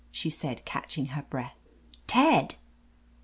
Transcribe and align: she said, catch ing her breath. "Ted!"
she 0.09 0.31
said, 0.31 0.65
catch 0.65 0.97
ing 0.97 1.05
her 1.05 1.21
breath. 1.21 1.59
"Ted!" 2.07 2.55